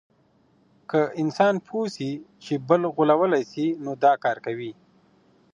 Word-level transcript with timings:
که 0.89 1.01
انسان 1.21 1.55
پوه 1.67 1.85
سي 1.95 2.09
چي 2.43 2.53
بل 2.67 2.81
غولولای 2.95 3.43
سي 3.51 3.65
نو 3.83 3.91
دا 4.03 4.13
کار 4.23 4.37
کوي. 4.45 4.71